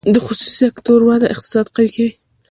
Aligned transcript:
د 0.13 0.15
خصوصي 0.25 0.53
سکتور 0.61 0.99
وده 1.07 1.27
اقتصاد 1.33 1.65
قوي 1.75 1.89
کوي 1.95 2.09